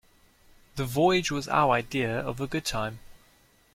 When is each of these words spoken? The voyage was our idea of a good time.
The 0.77 0.85
voyage 0.85 1.29
was 1.29 1.47
our 1.47 1.73
idea 1.73 2.17
of 2.19 2.41
a 2.41 2.47
good 2.47 2.65
time. 2.65 3.01